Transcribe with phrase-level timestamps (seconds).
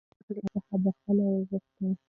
[0.27, 1.87] هلک له انا څخه بښنه وغوښته.